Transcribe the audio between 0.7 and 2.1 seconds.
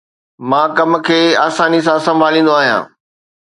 ڪم کي آساني سان